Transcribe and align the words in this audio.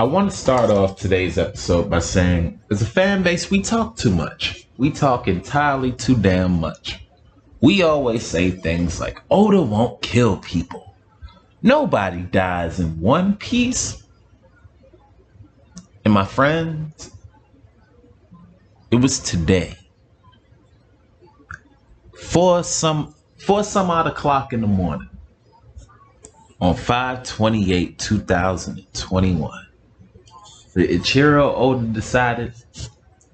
I 0.00 0.04
want 0.04 0.30
to 0.30 0.36
start 0.36 0.70
off 0.70 0.96
today's 0.96 1.36
episode 1.36 1.90
by 1.90 1.98
saying, 1.98 2.58
as 2.70 2.80
a 2.80 2.86
fan 2.86 3.22
base, 3.22 3.50
we 3.50 3.60
talk 3.60 3.98
too 3.98 4.10
much. 4.10 4.66
We 4.78 4.90
talk 4.90 5.28
entirely 5.28 5.92
too 5.92 6.16
damn 6.16 6.58
much. 6.58 7.04
We 7.60 7.82
always 7.82 8.24
say 8.24 8.50
things 8.50 8.98
like, 8.98 9.20
Oda 9.30 9.60
won't 9.60 10.00
kill 10.00 10.38
people. 10.38 10.94
Nobody 11.60 12.22
dies 12.22 12.80
in 12.80 12.98
one 12.98 13.36
piece. 13.36 14.02
And 16.06 16.14
my 16.14 16.24
friends, 16.24 17.10
it 18.90 18.96
was 18.96 19.18
today. 19.18 19.76
For 22.16 22.64
some 22.64 23.14
for 23.36 23.62
some 23.62 23.90
odd 23.90 24.06
o'clock 24.06 24.54
in 24.54 24.62
the 24.62 24.66
morning 24.66 25.10
on 26.58 26.74
528 26.74 27.98
2021 27.98 29.66
the 30.74 30.86
Eiichiro 30.86 31.52
Oda 31.56 31.86
decided 31.86 32.54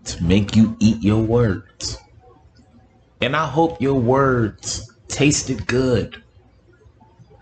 to 0.05 0.25
make 0.25 0.57
you 0.57 0.77
eat 0.81 1.03
your 1.03 1.23
words. 1.23 1.99
And 3.21 3.37
I 3.37 3.47
hope 3.47 3.81
your 3.81 4.01
words 4.01 4.91
tasted 5.09 5.67
good. 5.67 6.23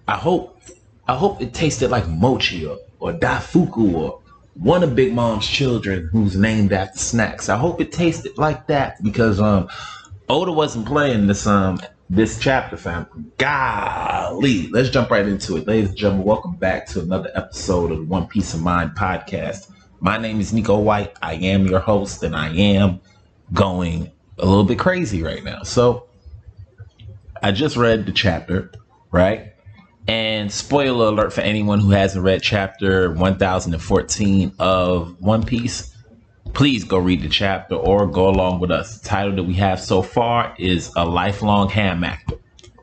I 0.09 0.17
hope 0.17 0.61
I 1.07 1.17
hope 1.17 1.43
it 1.43 1.53
tasted 1.53 1.91
like 1.91 2.09
mochi 2.09 2.67
or, 2.67 2.79
or 2.98 3.12
daifuku 3.12 3.95
or 3.95 4.20
one 4.55 4.83
of 4.83 4.95
Big 4.95 5.12
Mom's 5.12 5.47
children 5.47 6.09
who's 6.12 6.37
named 6.37 6.73
after 6.73 6.98
snacks. 6.98 7.48
I 7.48 7.56
hope 7.56 7.81
it 7.81 7.92
tasted 7.92 8.39
like 8.39 8.67
that 8.69 9.03
because 9.03 9.41
um 9.41 9.69
Oda 10.29 10.53
wasn't 10.53 10.86
playing 10.86 11.27
this 11.27 11.47
um 11.47 11.81
this 12.11 12.39
chapter, 12.39 12.77
fam. 12.77 13.33
Golly, 13.39 14.69
let's 14.69 14.91
jump 14.91 15.11
right 15.11 15.27
into 15.27 15.56
it, 15.56 15.67
ladies 15.67 15.91
and 15.91 15.98
gentlemen. 15.98 16.27
Welcome 16.27 16.56
back 16.56 16.86
to 16.89 17.01
another 17.01 17.31
episode 17.34 17.92
of 17.92 17.98
the 17.98 18.05
One 18.05 18.27
Piece 18.27 18.55
of 18.55 18.62
Mind 18.62 18.92
podcast. 18.92 19.70
My 20.00 20.19
name 20.19 20.41
is 20.41 20.53
Nico 20.53 20.78
White. 20.78 21.17
I 21.23 21.34
am 21.34 21.67
your 21.67 21.81
host, 21.81 22.23
and 22.23 22.37
I 22.37 22.55
am 22.55 23.00
going 23.53 24.11
a 24.39 24.47
little 24.47 24.64
bit 24.64 24.78
crazy 24.78 25.23
right 25.23 25.42
now. 25.42 25.62
So, 25.62 26.09
I 27.42 27.53
just 27.53 27.77
read 27.77 28.06
the 28.06 28.12
chapter, 28.12 28.70
right? 29.11 29.55
And 30.06 30.53
spoiler 30.53 31.06
alert 31.06 31.33
for 31.33 31.41
anyone 31.41 31.81
who 31.81 31.91
hasn't 31.91 32.25
read 32.25 32.42
chapter 32.42 33.12
1014 33.12 34.53
of 34.59 35.20
One 35.20 35.42
Piece, 35.45 35.95
please 36.53 36.84
go 36.84 36.98
read 36.98 37.23
the 37.23 37.29
chapter 37.29 37.75
or 37.75 38.06
go 38.06 38.29
along 38.29 38.61
with 38.61 38.70
us. 38.70 38.98
The 38.98 39.08
title 39.08 39.34
that 39.36 39.45
we 39.45 39.55
have 39.55 39.81
so 39.81 40.03
far 40.03 40.55
is 40.58 40.92
A 40.97 41.05
Lifelong 41.06 41.70
Ham 41.70 42.05
Actor, 42.05 42.36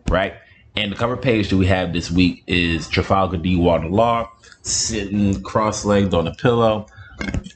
right? 0.09 0.33
And 0.75 0.91
the 0.91 0.95
cover 0.95 1.17
page 1.17 1.49
that 1.49 1.57
we 1.57 1.67
have 1.67 1.93
this 1.93 2.09
week 2.09 2.43
is 2.47 2.87
Trafalgar 2.87 3.37
D. 3.37 3.55
Water 3.55 3.89
Law 3.89 4.31
sitting 4.63 5.41
cross 5.43 5.85
legged 5.85 6.13
on 6.13 6.27
a 6.27 6.33
pillow 6.35 6.87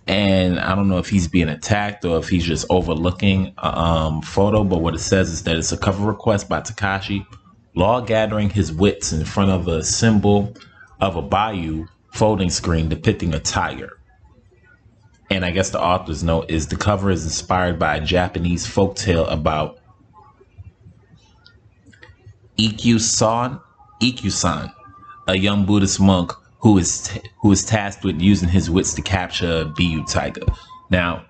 and 0.08 0.60
I 0.60 0.76
don't 0.76 0.88
know 0.88 0.98
if 0.98 1.10
he's 1.10 1.28
being 1.28 1.50
attacked 1.50 2.06
or 2.06 2.18
if 2.18 2.30
he's 2.30 2.46
just 2.46 2.66
overlooking 2.70 3.54
a 3.58 3.78
um, 3.78 4.22
photo. 4.22 4.64
But 4.64 4.82
what 4.82 4.94
it 4.94 5.00
says 5.00 5.30
is 5.30 5.44
that 5.44 5.56
it's 5.56 5.72
a 5.72 5.78
cover 5.78 6.06
request 6.06 6.48
by 6.48 6.62
Takashi, 6.62 7.26
law 7.74 8.02
gathering 8.02 8.50
his 8.50 8.72
wits 8.72 9.12
in 9.12 9.26
front 9.26 9.52
of 9.52 9.68
a 9.68 9.84
symbol 9.84 10.54
of 11.02 11.16
a 11.16 11.24
byobu 11.24 11.88
folding 12.14 12.50
screen 12.50 12.88
depicting 12.88 13.34
a 13.34 13.40
tiger. 13.40 14.00
And 15.30 15.44
I 15.44 15.52
guess 15.52 15.72
the 15.72 15.82
author's 15.82 16.24
note 16.24 16.52
is 16.52 16.68
the 16.68 16.76
cover 16.76 17.10
is 17.10 17.24
inspired 17.24 17.80
by 17.80 17.98
a 17.98 18.02
Japanese 18.02 18.66
folktale 18.68 19.30
about 19.32 19.80
Ikkyu-san, 22.58 23.60
Ikkyu-san, 24.02 24.72
a 25.28 25.36
young 25.36 25.66
Buddhist 25.66 26.00
monk 26.00 26.32
who 26.66 26.80
is 26.80 27.04
t- 27.04 27.22
who 27.38 27.52
is 27.52 27.64
tasked 27.64 28.04
with 28.04 28.20
using 28.20 28.50
his 28.50 28.72
wits 28.72 28.96
to 28.96 29.02
capture 29.04 29.66
byobu 29.78 30.12
tiger. 30.12 30.42
Now, 30.90 31.24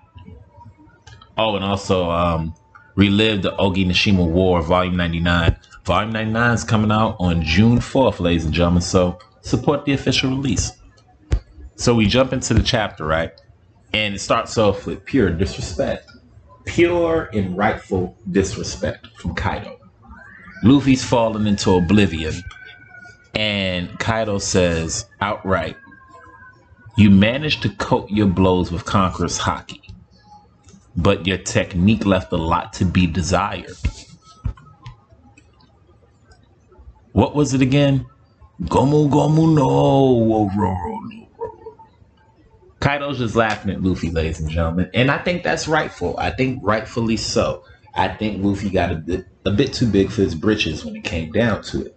oh, 1.36 1.56
and 1.56 1.62
also 1.62 2.10
um, 2.10 2.54
relive 2.94 3.42
the 3.42 3.52
Onigashima 3.52 4.26
War, 4.26 4.62
Volume 4.62 4.96
99. 4.96 5.54
Volume 5.84 6.12
99 6.12 6.54
is 6.54 6.64
coming 6.64 6.90
out 6.90 7.16
on 7.20 7.42
June 7.42 7.80
4th, 7.80 8.18
ladies 8.18 8.46
and 8.46 8.54
gentlemen. 8.54 8.80
So 8.80 9.18
support 9.42 9.84
the 9.84 9.92
official 9.92 10.30
release. 10.30 10.72
So 11.74 11.94
we 11.94 12.06
jump 12.06 12.32
into 12.32 12.54
the 12.54 12.62
chapter, 12.62 13.04
right? 13.04 13.32
And 13.92 14.14
it 14.14 14.20
starts 14.20 14.56
off 14.56 14.86
with 14.86 15.04
pure 15.04 15.28
disrespect. 15.28 16.10
Pure 16.64 17.28
and 17.34 17.54
rightful 17.54 18.16
disrespect 18.30 19.08
from 19.18 19.34
Kaido. 19.34 19.78
Luffy's 20.62 21.04
fallen 21.04 21.46
into 21.46 21.72
oblivion 21.72 22.32
and 23.36 23.98
Kaido 23.98 24.38
says 24.38 25.04
outright, 25.20 25.76
You 26.96 27.10
managed 27.10 27.62
to 27.62 27.68
coat 27.68 28.10
your 28.10 28.26
blows 28.26 28.72
with 28.72 28.86
Conqueror's 28.86 29.38
Haki, 29.38 29.92
but 30.96 31.26
your 31.26 31.36
technique 31.36 32.06
left 32.06 32.32
a 32.32 32.36
lot 32.36 32.72
to 32.74 32.86
be 32.86 33.06
desired. 33.06 33.76
What 37.12 37.34
was 37.34 37.52
it 37.52 37.60
again? 37.60 38.06
Gomu 38.62 39.10
Gomu 39.10 39.54
no. 39.54 40.50
Kaido's 42.80 43.18
just 43.18 43.36
laughing 43.36 43.70
at 43.70 43.82
Luffy, 43.82 44.10
ladies 44.10 44.40
and 44.40 44.48
gentlemen. 44.48 44.90
And 44.94 45.10
I 45.10 45.18
think 45.18 45.42
that's 45.42 45.68
rightful. 45.68 46.16
I 46.18 46.30
think 46.30 46.60
rightfully 46.62 47.18
so. 47.18 47.64
I 47.94 48.08
think 48.08 48.42
Luffy 48.42 48.70
got 48.70 48.92
a 48.92 48.96
bit, 48.96 49.26
a 49.44 49.50
bit 49.50 49.74
too 49.74 49.86
big 49.86 50.10
for 50.10 50.22
his 50.22 50.34
britches 50.34 50.84
when 50.84 50.96
it 50.96 51.04
came 51.04 51.32
down 51.32 51.62
to 51.64 51.86
it. 51.86 51.95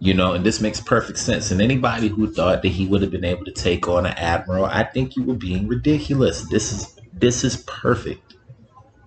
You 0.00 0.12
know, 0.12 0.32
and 0.32 0.44
this 0.44 0.60
makes 0.60 0.80
perfect 0.80 1.18
sense. 1.18 1.50
And 1.50 1.62
anybody 1.62 2.08
who 2.08 2.30
thought 2.30 2.62
that 2.62 2.68
he 2.68 2.86
would 2.86 3.00
have 3.02 3.10
been 3.10 3.24
able 3.24 3.44
to 3.44 3.52
take 3.52 3.88
on 3.88 4.06
an 4.06 4.12
admiral, 4.14 4.66
I 4.66 4.84
think 4.84 5.16
you 5.16 5.22
were 5.22 5.34
being 5.34 5.66
ridiculous. 5.68 6.48
This 6.48 6.72
is 6.72 7.00
this 7.12 7.44
is 7.44 7.58
perfect. 7.66 8.34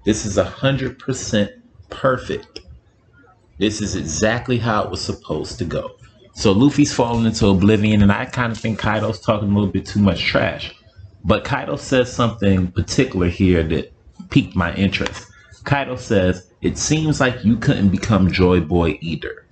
This 0.05 0.25
is 0.25 0.37
a 0.37 0.43
hundred 0.43 0.97
percent 0.97 1.51
perfect. 1.89 2.61
This 3.59 3.81
is 3.81 3.95
exactly 3.95 4.57
how 4.57 4.83
it 4.83 4.89
was 4.89 5.01
supposed 5.01 5.57
to 5.59 5.65
go. 5.65 5.97
So 6.33 6.51
Luffy's 6.51 6.93
falling 6.93 7.25
into 7.25 7.47
oblivion, 7.47 8.03
and 8.03 8.11
I 8.11 8.25
kind 8.25 8.51
of 8.51 8.59
think 8.59 8.77
Kaido's 8.77 9.19
talking 9.19 9.49
a 9.49 9.53
little 9.53 9.71
bit 9.71 9.87
too 9.87 9.99
much 9.99 10.23
trash. 10.23 10.73
But 11.25 11.43
Kaido 11.43 11.75
says 11.77 12.13
something 12.13 12.71
particular 12.71 13.27
here 13.27 13.63
that 13.63 13.91
piqued 14.29 14.55
my 14.55 14.73
interest. 14.75 15.27
Kaido 15.63 15.95
says, 15.95 16.51
It 16.61 16.77
seems 16.77 17.19
like 17.19 17.43
you 17.43 17.57
couldn't 17.57 17.89
become 17.89 18.31
Joy 18.31 18.61
Boy 18.61 18.99
either 19.01 19.46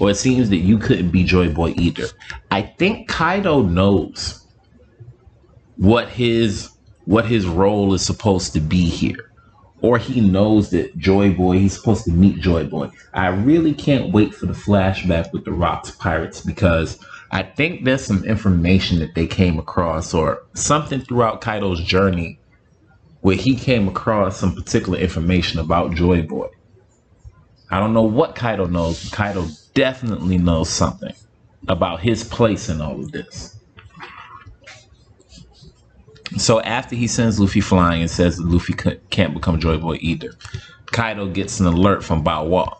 or 0.00 0.10
it 0.10 0.16
seems 0.16 0.48
that 0.48 0.56
you 0.56 0.78
couldn't 0.78 1.10
be 1.10 1.22
Joy 1.22 1.52
Boy 1.52 1.74
either. 1.76 2.06
I 2.50 2.62
think 2.62 3.06
Kaido 3.06 3.62
knows 3.62 4.44
what 5.76 6.08
his 6.08 6.70
what 7.04 7.26
his 7.26 7.46
role 7.46 7.94
is 7.94 8.04
supposed 8.04 8.52
to 8.54 8.60
be 8.60 8.84
here. 8.84 9.30
Or 9.82 9.96
he 9.96 10.20
knows 10.20 10.70
that 10.70 10.96
Joy 10.98 11.32
Boy, 11.32 11.58
he's 11.58 11.74
supposed 11.74 12.04
to 12.04 12.12
meet 12.12 12.40
Joy 12.40 12.64
Boy. 12.64 12.90
I 13.14 13.28
really 13.28 13.72
can't 13.72 14.12
wait 14.12 14.34
for 14.34 14.46
the 14.46 14.52
flashback 14.52 15.32
with 15.32 15.44
the 15.44 15.52
Rocks 15.52 15.90
Pirates 15.92 16.40
because 16.42 16.98
I 17.30 17.42
think 17.42 17.84
there's 17.84 18.04
some 18.04 18.24
information 18.24 18.98
that 18.98 19.14
they 19.14 19.26
came 19.26 19.58
across 19.58 20.12
or 20.12 20.42
something 20.54 21.00
throughout 21.00 21.40
Kaido's 21.40 21.82
journey 21.82 22.38
where 23.22 23.36
he 23.36 23.54
came 23.54 23.88
across 23.88 24.38
some 24.38 24.54
particular 24.54 24.98
information 24.98 25.60
about 25.60 25.94
Joy 25.94 26.22
Boy. 26.22 26.48
I 27.70 27.78
don't 27.78 27.94
know 27.94 28.02
what 28.02 28.34
Kaido 28.34 28.66
knows. 28.66 29.04
But 29.04 29.16
Kaido 29.16 29.46
definitely 29.74 30.38
knows 30.38 30.68
something 30.68 31.14
about 31.68 32.00
his 32.00 32.24
place 32.24 32.68
in 32.68 32.80
all 32.80 33.00
of 33.00 33.12
this. 33.12 33.56
So 36.36 36.60
after 36.60 36.94
he 36.96 37.06
sends 37.06 37.40
Luffy 37.40 37.60
flying 37.60 38.02
and 38.02 38.10
says 38.10 38.40
Luffy 38.40 38.74
can't 39.10 39.34
become 39.34 39.58
Joy 39.60 39.78
Boy 39.78 39.98
either, 40.00 40.32
Kaido 40.86 41.28
gets 41.28 41.60
an 41.60 41.66
alert 41.66 42.04
from 42.04 42.24
Bao 42.24 42.46
Huang. 42.46 42.76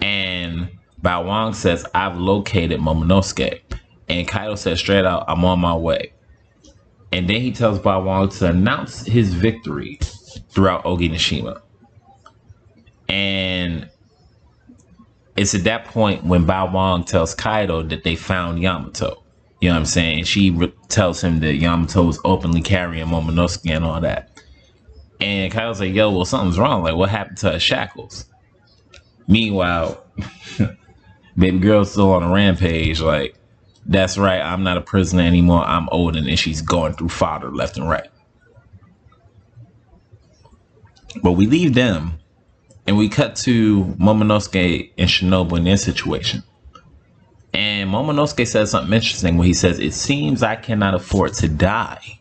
And 0.00 0.70
Bao 1.02 1.24
Huang 1.24 1.54
says, 1.54 1.84
I've 1.94 2.16
located 2.16 2.80
Momonosuke. 2.80 3.60
And 4.08 4.26
Kaido 4.26 4.54
says 4.54 4.78
straight 4.80 5.04
out, 5.04 5.24
I'm 5.28 5.44
on 5.44 5.60
my 5.60 5.74
way. 5.74 6.12
And 7.12 7.28
then 7.28 7.40
he 7.40 7.52
tells 7.52 7.78
Bao 7.78 8.02
Huang 8.02 8.28
to 8.30 8.48
announce 8.48 9.04
his 9.04 9.34
victory 9.34 9.98
throughout 10.50 10.84
Onigashima. 10.84 11.60
And 13.08 13.88
it's 15.40 15.54
at 15.54 15.64
that 15.64 15.86
point 15.86 16.22
when 16.22 16.44
Bao 16.44 16.70
Huang 16.70 17.02
tells 17.02 17.34
Kaido 17.34 17.82
that 17.84 18.04
they 18.04 18.14
found 18.14 18.60
Yamato. 18.60 19.24
You 19.62 19.70
know 19.70 19.74
what 19.74 19.80
I'm 19.80 19.86
saying? 19.86 20.24
She 20.24 20.50
re- 20.50 20.74
tells 20.88 21.24
him 21.24 21.40
that 21.40 21.54
Yamato 21.54 22.12
openly 22.26 22.60
carrying 22.60 23.06
Momonosuke 23.06 23.70
and 23.70 23.82
all 23.82 24.02
that. 24.02 24.38
And 25.18 25.50
Kaido's 25.50 25.80
like, 25.80 25.94
yo, 25.94 26.10
well, 26.10 26.26
something's 26.26 26.58
wrong. 26.58 26.82
Like, 26.82 26.94
what 26.94 27.08
happened 27.08 27.38
to 27.38 27.52
her 27.52 27.58
shackles? 27.58 28.26
Meanwhile, 29.28 30.04
baby 31.38 31.58
girl's 31.58 31.92
still 31.92 32.12
on 32.12 32.22
a 32.22 32.30
rampage. 32.30 33.00
Like, 33.00 33.34
that's 33.86 34.18
right. 34.18 34.42
I'm 34.42 34.62
not 34.62 34.76
a 34.76 34.82
prisoner 34.82 35.22
anymore. 35.22 35.64
I'm 35.64 35.86
Oden. 35.86 36.28
And 36.28 36.38
she's 36.38 36.60
going 36.60 36.92
through 36.92 37.08
fodder 37.08 37.50
left 37.50 37.78
and 37.78 37.88
right. 37.88 38.10
But 41.22 41.32
we 41.32 41.46
leave 41.46 41.72
them 41.72 42.18
and 42.86 42.96
we 42.98 43.08
cut 43.08 43.36
to 43.36 43.84
Momonosuke 43.98 44.92
and 44.98 45.08
Shinobu 45.10 45.58
in 45.58 45.64
their 45.64 45.76
situation. 45.76 46.42
And 47.54 47.90
Momonosuke 47.90 48.46
says 48.46 48.70
something 48.70 48.92
interesting 48.92 49.36
when 49.36 49.46
he 49.46 49.54
says, 49.54 49.78
It 49.78 49.94
seems 49.94 50.42
I 50.42 50.56
cannot 50.56 50.94
afford 50.94 51.34
to 51.34 51.48
die. 51.48 52.20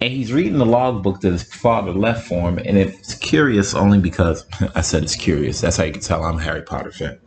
and 0.00 0.12
he's 0.12 0.32
reading 0.32 0.58
the 0.58 0.66
logbook 0.66 1.20
that 1.22 1.32
his 1.32 1.42
father 1.44 1.92
left 1.92 2.28
for 2.28 2.48
him, 2.48 2.58
and 2.58 2.76
it's 2.78 3.14
curious 3.14 3.74
only 3.74 3.98
because 3.98 4.46
I 4.74 4.82
said 4.82 5.02
it's 5.04 5.16
curious. 5.16 5.60
That's 5.60 5.76
how 5.78 5.84
you 5.84 5.92
can 5.92 6.02
tell 6.02 6.24
I'm 6.24 6.38
a 6.38 6.42
Harry 6.42 6.62
Potter 6.62 6.92
fan. 6.92 7.18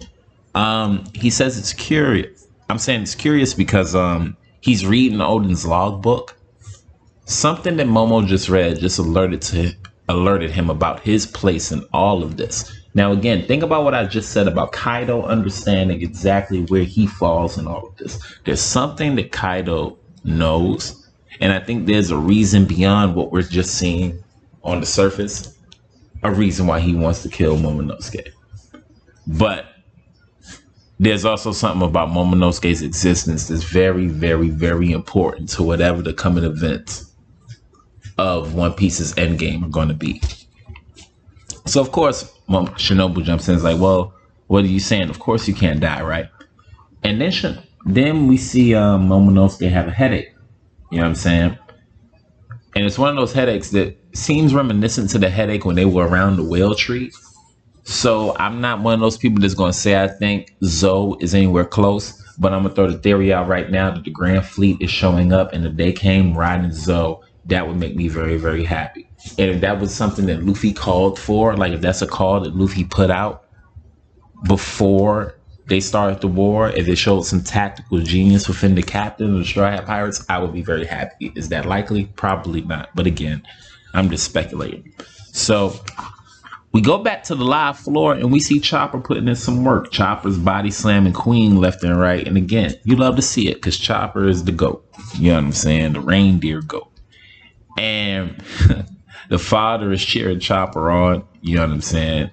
Um, 0.56 1.06
he 1.16 1.30
says 1.30 1.58
it's 1.58 1.74
curious. 1.74 2.48
I'm 2.70 2.80
saying 2.80 3.04
it's 3.04 3.16
curious 3.16 3.54
because 3.54 3.96
um, 3.96 4.38
he's 4.62 4.86
reading 4.86 5.22
Oden's 5.22 5.66
logbook. 5.66 6.38
Something 7.26 7.78
that 7.78 7.88
Momo 7.88 8.26
just 8.28 8.50
read 8.50 8.80
just 8.80 9.00
alerted 9.00 9.42
to 9.44 9.74
alerted 10.10 10.52
him 10.52 10.70
about 10.70 11.00
his 11.02 11.26
place 11.26 11.72
in 11.72 11.86
all 11.94 12.24
of 12.24 12.36
this. 12.36 12.76
Now, 12.96 13.12
again, 13.12 13.46
think 13.46 13.64
about 13.64 13.84
what 13.84 13.94
I 13.94 14.06
just 14.06 14.32
said 14.32 14.48
about 14.48 14.72
Kaido 14.72 15.24
understanding 15.24 16.02
exactly 16.02 16.64
where 16.66 16.84
he 16.84 17.06
falls 17.08 17.58
in 17.58 17.68
all 17.68 17.88
of 17.88 17.96
this. 17.98 18.20
There's 18.44 18.62
something 18.62 19.16
that 19.16 19.32
Kaido 19.32 19.98
knows, 20.24 21.08
and 21.40 21.54
I 21.54 21.60
think 21.60 21.86
there's 21.86 22.10
a 22.10 22.18
reason 22.18 22.66
beyond 22.66 23.16
what 23.16 23.32
we're 23.32 23.44
just 23.44 23.76
seeing 23.76 24.22
on 24.64 24.80
the 24.80 24.88
surface, 24.88 25.56
a 26.24 26.32
reason 26.32 26.66
why 26.66 26.80
he 26.80 26.96
wants 26.96 27.22
to 27.24 27.30
kill 27.30 27.56
Momonosuke. 27.56 28.30
But 29.28 29.68
there's 31.00 31.24
also 31.24 31.52
something 31.52 31.88
about 31.88 32.10
Momonosuke's 32.10 32.82
existence 32.82 33.48
that's 33.48 33.64
very, 33.64 34.08
very, 34.08 34.50
very 34.50 34.92
important 34.92 35.50
to 35.50 35.64
whatever 35.64 36.02
the 36.02 36.14
coming 36.14 36.44
events 36.44 37.09
of 38.20 38.54
One 38.54 38.74
Piece's 38.74 39.14
endgame 39.14 39.66
are 39.66 39.70
going 39.70 39.88
to 39.88 39.94
be. 39.94 40.22
So, 41.66 41.80
of 41.80 41.92
course, 41.92 42.32
Shinobu 42.50 43.24
jumps 43.24 43.48
in 43.48 43.54
and 43.54 43.58
is 43.58 43.64
like, 43.64 43.80
well, 43.80 44.14
what 44.48 44.64
are 44.64 44.68
you 44.68 44.80
saying? 44.80 45.10
Of 45.10 45.20
course 45.20 45.48
you 45.48 45.54
can't 45.54 45.80
die, 45.80 46.02
right? 46.02 46.28
And 47.04 47.22
then 47.22 47.64
then 47.86 48.28
we 48.28 48.36
see 48.38 48.76
um, 48.76 49.08
Momonosuke 49.08 49.70
have 49.72 49.88
a 49.88 49.92
headache. 49.92 50.34
You 50.92 50.98
know 50.98 51.04
what 51.04 51.10
I'm 51.10 51.16
saying? 51.16 51.58
And 52.76 52.86
it's 52.86 52.98
one 52.98 53.10
of 53.10 53.16
those 53.16 53.34
headaches 53.34 53.70
that 53.72 53.98
seems 54.14 54.54
reminiscent 54.54 55.12
to 55.12 55.20
the 55.20 55.30
headache 55.30 55.64
when 55.64 55.76
they 55.76 55.86
were 55.86 56.08
around 56.08 56.36
the 56.36 56.44
whale 56.44 56.76
tree. 56.76 57.12
So 57.84 58.36
I'm 58.38 58.60
not 58.60 58.82
one 58.82 58.96
of 58.96 59.00
those 59.00 59.18
people 59.18 59.42
that's 59.42 59.54
going 59.54 59.72
to 59.72 59.78
say 59.78 60.02
I 60.02 60.08
think 60.08 60.54
Zou 60.64 61.16
is 61.22 61.34
anywhere 61.34 61.66
close, 61.66 62.22
but 62.38 62.54
I'm 62.54 62.64
going 62.64 62.70
to 62.70 62.76
throw 62.76 62.92
the 62.92 62.98
theory 62.98 63.32
out 63.32 63.48
right 63.48 63.70
now 63.72 63.92
that 63.92 64.04
the 64.04 64.12
Grand 64.12 64.46
Fleet 64.46 64.78
is 64.82 64.92
showing 64.92 65.32
up 65.32 65.54
and 65.54 65.66
if 65.66 65.76
they 65.76 65.92
came 65.92 66.38
riding 66.38 66.72
Zou, 66.72 67.18
that 67.46 67.68
would 67.68 67.78
make 67.78 67.96
me 67.96 68.08
very, 68.08 68.38
very 68.38 68.64
happy. 68.64 69.10
And 69.38 69.52
if 69.52 69.62
that 69.62 69.80
was 69.80 69.94
something 69.94 70.26
that 70.28 70.44
Luffy 70.44 70.74
called 70.74 71.20
for, 71.20 71.56
like 71.56 71.74
if 71.74 71.82
that's 71.82 72.02
a 72.02 72.08
call 72.08 72.40
that 72.42 72.56
Luffy 72.56 72.84
put 72.84 73.10
out 73.10 73.46
before 74.48 75.36
they 75.68 75.80
started 75.80 76.22
the 76.22 76.28
war, 76.28 76.70
if 76.70 76.88
it 76.88 76.96
showed 76.96 77.22
some 77.22 77.44
tactical 77.44 78.00
genius 78.00 78.48
within 78.48 78.76
the 78.76 78.84
captain 78.84 79.34
of 79.34 79.40
the 79.40 79.46
Straw 79.46 79.70
Hat 79.70 79.86
Pirates, 79.86 80.26
I 80.30 80.40
would 80.40 80.54
be 80.54 80.62
very 80.62 80.86
happy. 80.86 81.32
Is 81.36 81.50
that 81.50 81.66
likely? 81.66 82.06
Probably 82.16 82.62
not. 82.62 82.90
But 82.96 83.08
again, 83.08 83.44
I'm 83.94 84.10
just 84.10 84.26
speculating. 84.26 84.94
So 85.32 85.80
we 86.72 86.82
go 86.82 87.00
back 87.00 87.24
to 87.24 87.36
the 87.36 87.44
live 87.44 87.78
floor 87.78 88.14
and 88.14 88.32
we 88.32 88.40
see 88.40 88.60
Chopper 88.60 89.00
putting 89.00 89.28
in 89.28 89.36
some 89.36 89.64
work. 89.64 89.92
Chopper's 89.92 90.38
body 90.38 90.72
slamming 90.72 91.14
Queen 91.14 91.58
left 91.58 91.84
and 91.84 92.00
right. 92.00 92.28
And 92.28 92.38
again, 92.38 92.76
you 92.84 92.96
love 92.96 93.16
to 93.16 93.22
see 93.22 93.50
it 93.50 93.56
because 93.56 93.78
Chopper 93.78 94.28
is 94.28 94.44
the 94.44 94.52
GOAT. 94.52 94.86
You 95.16 95.30
know 95.32 95.36
what 95.36 95.44
I'm 95.46 95.52
saying? 95.52 95.94
The 95.94 96.02
reindeer 96.02 96.62
GOAT. 96.62 96.89
And 97.78 98.36
the 99.30 99.40
father 99.40 99.92
is 99.92 100.04
cheering 100.04 100.40
Chopper 100.40 100.90
on. 100.90 101.26
You 101.42 101.56
know 101.56 101.62
what 101.62 101.72
I'm 101.72 101.82
saying? 101.82 102.32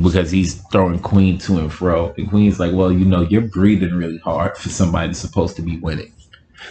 Because 0.00 0.30
he's 0.30 0.60
throwing 0.72 0.98
Queen 1.00 1.38
to 1.38 1.58
and 1.58 1.72
fro. 1.72 2.14
And 2.18 2.28
Queen's 2.28 2.58
like, 2.58 2.72
well, 2.72 2.92
you 2.92 3.04
know, 3.04 3.22
you're 3.22 3.42
breathing 3.42 3.94
really 3.94 4.18
hard 4.18 4.56
for 4.56 4.68
somebody 4.68 5.08
that's 5.08 5.20
supposed 5.20 5.56
to 5.56 5.62
be 5.62 5.78
winning. 5.78 6.12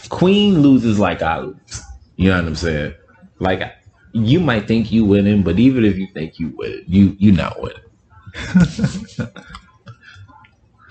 Queen 0.10 0.62
loses 0.62 1.00
like 1.00 1.22
I 1.22 1.40
lose. 1.40 1.82
You 2.16 2.30
know 2.30 2.38
what 2.38 2.48
I'm 2.48 2.56
saying? 2.56 2.94
Like 3.40 3.62
you 4.14 4.40
might 4.40 4.68
think 4.68 4.92
you 4.92 5.06
winning, 5.06 5.44
but 5.44 5.60
even 5.60 5.84
if 5.84 5.98
you 5.98 6.08
think 6.14 6.40
you 6.40 6.54
win, 6.56 6.84
you 6.88 7.16
you 7.20 7.32
not 7.32 7.60
winning. 7.62 7.80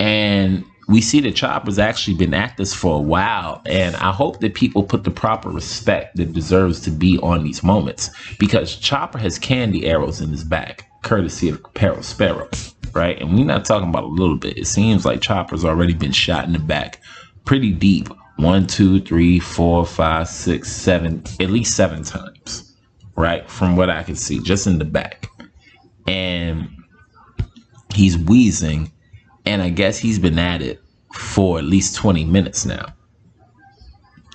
and 0.01 0.65
we 0.89 1.01
see 1.01 1.21
that 1.21 1.37
Chopper's 1.37 1.79
actually 1.79 2.17
been 2.17 2.35
at 2.35 2.57
this 2.57 2.75
for 2.75 2.97
a 2.97 3.03
while, 3.03 3.63
and 3.67 3.95
I 3.97 4.11
hope 4.13 4.41
that 4.41 4.55
people 4.55 4.83
put 4.83 5.05
the 5.05 5.11
proper 5.11 5.49
respect 5.49 6.17
that 6.17 6.33
deserves 6.33 6.81
to 6.81 6.91
be 6.91 7.19
on 7.23 7.45
these 7.45 7.63
moments 7.63 8.11
because 8.39 8.77
Chopper 8.77 9.19
has 9.19 9.39
candy 9.39 9.87
arrows 9.87 10.21
in 10.21 10.31
his 10.31 10.45
back, 10.45 10.89
courtesy 11.03 11.49
of 11.49 11.63
Perospero, 11.75 12.95
right? 12.95 13.21
And 13.21 13.35
we're 13.35 13.45
not 13.45 13.65
talking 13.65 13.89
about 13.89 14.05
a 14.05 14.09
little 14.09 14.37
bit. 14.37 14.59
It 14.59 14.67
seems 14.67 15.05
like 15.05 15.21
Chopper's 15.21 15.65
already 15.65 15.95
been 15.95 16.13
shot 16.13 16.45
in 16.45 16.53
the 16.53 16.59
back 16.59 17.01
pretty 17.45 17.73
deep. 17.73 18.09
One, 18.37 18.67
two, 18.67 19.01
three, 19.01 19.39
four, 19.39 19.87
five, 19.87 20.29
six, 20.29 20.73
seven, 20.73 21.23
at 21.39 21.51
least 21.51 21.77
seven 21.77 22.03
times, 22.03 22.75
right? 23.15 23.49
From 23.49 23.77
what 23.77 23.91
I 23.91 24.03
can 24.03 24.17
see, 24.17 24.41
just 24.41 24.67
in 24.67 24.79
the 24.79 24.85
back. 24.85 25.29
And 26.07 26.69
he's 27.95 28.19
wheezing 28.19 28.91
and 29.45 29.63
I 29.63 29.71
guess 29.71 29.99
he's 29.99 30.19
been 30.19 30.39
at 30.39 30.63
it 30.63 30.81
for 31.15 31.59
at 31.59 31.65
least 31.65 31.97
20 31.97 32.25
minutes 32.25 32.65
now. 32.65 32.95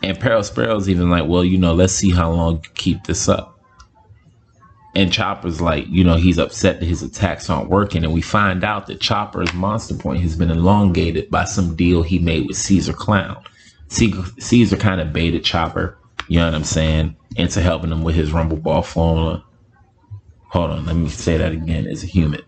And 0.03 0.17
Perospero's 0.17 0.89
even 0.89 1.09
like, 1.09 1.27
well, 1.27 1.43
you 1.43 1.57
know, 1.57 1.73
let's 1.73 1.93
see 1.93 2.11
how 2.11 2.31
long 2.31 2.55
you 2.55 2.69
keep 2.75 3.03
this 3.05 3.27
up. 3.27 3.59
And 4.95 5.11
Chopper's 5.11 5.61
like, 5.61 5.85
you 5.87 6.03
know, 6.03 6.15
he's 6.15 6.39
upset 6.39 6.79
that 6.79 6.85
his 6.85 7.03
attacks 7.03 7.49
aren't 7.49 7.69
working. 7.69 8.03
And 8.03 8.13
we 8.13 8.21
find 8.21 8.63
out 8.63 8.87
that 8.87 8.99
Chopper's 8.99 9.53
monster 9.53 9.95
point 9.95 10.21
has 10.21 10.35
been 10.35 10.49
elongated 10.49 11.29
by 11.29 11.45
some 11.45 11.75
deal 11.75 12.03
he 12.03 12.19
made 12.19 12.47
with 12.47 12.57
Caesar 12.57 12.93
Clown. 12.93 13.43
Caesar 13.89 14.77
kind 14.77 14.99
of 14.99 15.13
baited 15.13 15.43
Chopper, 15.43 15.97
you 16.27 16.39
know 16.39 16.45
what 16.45 16.55
I'm 16.55 16.63
saying, 16.63 17.15
into 17.35 17.61
helping 17.61 17.91
him 17.91 18.03
with 18.03 18.15
his 18.15 18.31
Rumble 18.31 18.57
Ball 18.57 18.81
formula. 18.81 19.43
Hold 20.49 20.71
on, 20.71 20.85
let 20.85 20.95
me 20.95 21.09
say 21.09 21.37
that 21.37 21.51
again 21.51 21.87
as 21.87 22.03
a 22.03 22.07
human. 22.07 22.41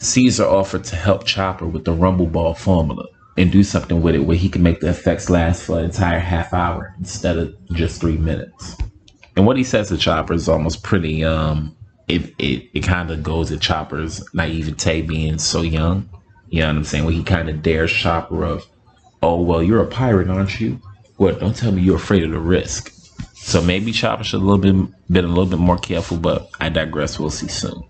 Caesar 0.00 0.44
offered 0.44 0.84
to 0.84 0.96
help 0.96 1.24
Chopper 1.24 1.66
with 1.66 1.84
the 1.84 1.92
Rumble 1.92 2.26
Ball 2.26 2.54
formula 2.54 3.06
and 3.36 3.52
do 3.52 3.62
something 3.62 4.02
with 4.02 4.14
it 4.14 4.20
where 4.20 4.36
he 4.36 4.48
can 4.48 4.62
make 4.62 4.80
the 4.80 4.88
effects 4.88 5.30
last 5.30 5.62
for 5.62 5.78
an 5.78 5.84
entire 5.84 6.18
half 6.18 6.52
hour 6.52 6.94
instead 6.98 7.38
of 7.38 7.54
just 7.72 8.00
three 8.00 8.16
minutes. 8.16 8.76
And 9.36 9.46
what 9.46 9.56
he 9.56 9.64
says 9.64 9.88
to 9.88 9.96
Chopper 9.96 10.34
is 10.34 10.48
almost 10.48 10.82
pretty 10.82 11.24
um 11.24 11.76
it 12.08 12.34
it, 12.38 12.68
it 12.74 12.80
kind 12.82 13.10
of 13.10 13.22
goes 13.22 13.52
at 13.52 13.60
Chopper's 13.60 14.24
naivete 14.34 15.02
being 15.02 15.38
so 15.38 15.62
young. 15.62 16.08
You 16.48 16.60
know 16.60 16.68
what 16.68 16.76
I'm 16.76 16.84
saying? 16.84 17.04
Where 17.04 17.14
he 17.14 17.22
kind 17.22 17.48
of 17.48 17.62
dares 17.62 17.92
Chopper 17.92 18.44
of, 18.44 18.66
oh 19.22 19.40
well, 19.40 19.62
you're 19.62 19.82
a 19.82 19.86
pirate, 19.86 20.28
aren't 20.30 20.60
you? 20.60 20.80
What? 21.16 21.40
Don't 21.40 21.54
tell 21.54 21.72
me 21.72 21.82
you're 21.82 21.96
afraid 21.96 22.24
of 22.24 22.30
the 22.30 22.38
risk. 22.38 22.92
So 23.34 23.62
maybe 23.62 23.92
Chopper 23.92 24.24
should 24.24 24.40
a 24.40 24.44
little 24.44 24.58
bit 24.58 24.74
been 25.10 25.24
a 25.24 25.28
little 25.28 25.46
bit 25.46 25.58
more 25.58 25.78
careful, 25.78 26.16
but 26.16 26.50
I 26.60 26.68
digress. 26.68 27.18
We'll 27.18 27.30
see 27.30 27.48
soon. 27.48 27.82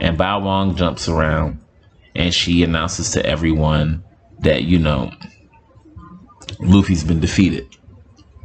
And 0.00 0.18
Bao 0.18 0.42
Huang 0.42 0.76
jumps 0.76 1.08
around 1.08 1.60
and 2.14 2.32
she 2.32 2.62
announces 2.62 3.10
to 3.12 3.24
everyone 3.24 4.04
that, 4.40 4.64
you 4.64 4.78
know, 4.78 5.10
Luffy's 6.60 7.04
been 7.04 7.20
defeated. 7.20 7.66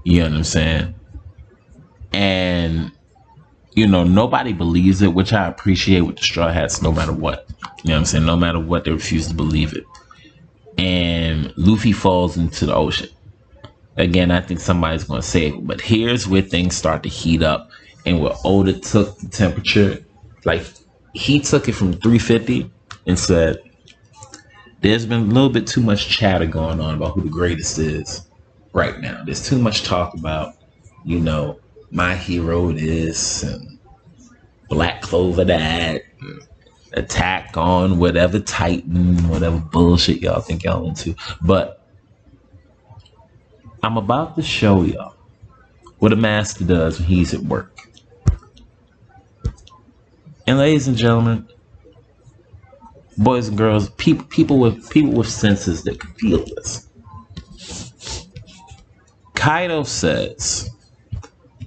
You 0.03 0.19
know 0.19 0.29
what 0.29 0.37
I'm 0.37 0.43
saying? 0.43 0.95
And, 2.13 2.91
you 3.73 3.87
know, 3.87 4.03
nobody 4.03 4.53
believes 4.53 5.01
it, 5.01 5.13
which 5.13 5.33
I 5.33 5.47
appreciate 5.47 6.01
with 6.01 6.17
the 6.17 6.23
Straw 6.23 6.51
Hats 6.51 6.81
no 6.81 6.91
matter 6.91 7.13
what. 7.13 7.47
You 7.83 7.89
know 7.89 7.95
what 7.95 7.99
I'm 7.99 8.05
saying? 8.05 8.25
No 8.25 8.35
matter 8.35 8.59
what, 8.59 8.83
they 8.83 8.91
refuse 8.91 9.27
to 9.27 9.33
believe 9.33 9.73
it. 9.73 9.85
And 10.77 11.53
Luffy 11.57 11.91
falls 11.91 12.37
into 12.37 12.65
the 12.65 12.75
ocean. 12.75 13.09
Again, 13.97 14.31
I 14.31 14.41
think 14.41 14.59
somebody's 14.59 15.03
going 15.03 15.21
to 15.21 15.27
save 15.27 15.55
it. 15.55 15.67
But 15.67 15.81
here's 15.81 16.27
where 16.27 16.41
things 16.41 16.75
start 16.75 17.03
to 17.03 17.09
heat 17.09 17.43
up 17.43 17.69
and 18.05 18.21
where 18.21 18.33
Oda 18.43 18.73
took 18.73 19.17
the 19.19 19.27
temperature. 19.27 20.03
Like, 20.43 20.65
he 21.13 21.39
took 21.39 21.67
it 21.67 21.73
from 21.73 21.93
350 21.93 22.71
and 23.07 23.17
said, 23.17 23.59
There's 24.81 25.05
been 25.05 25.21
a 25.21 25.33
little 25.33 25.49
bit 25.49 25.67
too 25.67 25.81
much 25.81 26.07
chatter 26.07 26.45
going 26.45 26.79
on 26.79 26.95
about 26.95 27.13
who 27.13 27.21
the 27.21 27.29
greatest 27.29 27.79
is 27.79 28.27
right 28.73 28.99
now. 28.99 29.23
There's 29.25 29.47
too 29.47 29.59
much 29.59 29.83
talk 29.83 30.13
about, 30.13 30.55
you 31.03 31.19
know, 31.19 31.59
my 31.91 32.15
hero 32.15 32.71
this 32.71 33.43
and 33.43 33.79
Black 34.69 35.01
Clover 35.01 35.43
that, 35.43 36.03
attack 36.93 37.57
on 37.57 37.99
whatever 37.99 38.39
Titan, 38.39 39.27
whatever 39.27 39.59
bullshit 39.59 40.21
y'all 40.21 40.41
think 40.41 40.63
y'all 40.63 40.87
into. 40.87 41.15
But 41.41 41.85
I'm 43.83 43.97
about 43.97 44.35
to 44.35 44.41
show 44.41 44.83
y'all 44.83 45.15
what 45.99 46.13
a 46.13 46.15
master 46.15 46.65
does 46.65 46.99
when 46.99 47.07
he's 47.07 47.33
at 47.33 47.41
work. 47.41 47.80
And 50.51 50.59
ladies 50.59 50.85
and 50.89 50.97
gentlemen, 50.97 51.47
boys 53.17 53.47
and 53.47 53.57
girls, 53.57 53.89
people 53.91 54.25
people 54.25 54.59
with 54.59 54.89
people 54.89 55.13
with 55.13 55.29
senses 55.29 55.83
that 55.83 56.01
can 56.01 56.11
feel 56.15 56.43
this. 56.43 56.89
Kaido 59.33 59.83
says, 59.83 60.69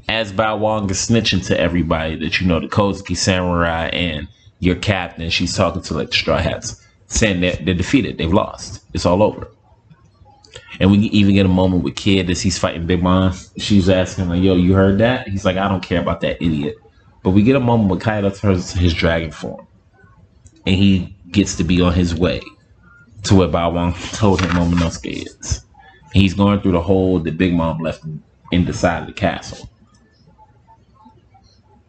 as 0.07 0.33
Huang 0.33 0.91
is 0.91 0.99
snitching 0.99 1.47
to 1.47 1.59
everybody 1.59 2.17
that 2.17 2.39
you 2.39 2.47
know 2.47 2.61
the 2.61 2.67
Kozuki 2.67 3.17
Samurai 3.17 3.87
and 3.87 4.29
your 4.59 4.77
captain, 4.77 5.31
she's 5.31 5.57
talking 5.57 5.81
to 5.81 5.95
like 5.95 6.09
the 6.09 6.17
Straw 6.17 6.37
Hats, 6.37 6.79
saying 7.07 7.41
that 7.41 7.65
they're 7.65 7.73
defeated, 7.73 8.19
they've 8.19 8.31
lost, 8.31 8.85
it's 8.93 9.07
all 9.07 9.23
over. 9.23 9.51
And 10.79 10.91
we 10.91 10.99
even 10.99 11.35
get 11.35 11.47
a 11.47 11.49
moment 11.49 11.85
with 11.85 11.97
Kid 11.97 12.29
as 12.29 12.43
he's 12.43 12.59
fighting 12.59 12.87
Big 12.87 13.03
Mom. 13.03 13.33
She's 13.57 13.89
asking 13.89 14.29
like, 14.29 14.43
"Yo, 14.43 14.57
you 14.57 14.75
heard 14.75 14.99
that?" 14.99 15.27
He's 15.27 15.47
like, 15.47 15.57
"I 15.57 15.69
don't 15.69 15.83
care 15.83 16.03
about 16.03 16.21
that 16.21 16.37
idiot." 16.43 16.77
But 17.25 17.31
we 17.31 17.43
get 17.43 17.57
a 17.57 17.61
moment 17.61 17.91
with 17.91 18.03
Kaido 18.03 18.29
turns 18.29 18.75
to 18.75 18.79
his 18.79 18.93
dragon 18.93 19.31
form, 19.31 19.67
and 20.67 20.77
he 20.77 21.17
gets 21.31 21.57
to 21.57 21.65
be 21.65 21.81
on 21.81 21.95
his 21.95 22.15
way 22.15 22.43
to 23.25 23.35
where 23.35 23.49
Bao 23.49 23.73
Huang 23.73 23.95
told 24.13 24.43
him 24.43 24.51
Momonosuke 24.51 25.27
is. 25.27 25.65
He's 26.13 26.35
going 26.35 26.61
through 26.61 26.73
the 26.73 26.83
hole 26.83 27.19
that 27.21 27.39
Big 27.39 27.55
Mom 27.55 27.79
left 27.79 28.05
in 28.53 28.67
the 28.67 28.75
side 28.75 29.01
of 29.01 29.07
the 29.07 29.15
castle. 29.15 29.71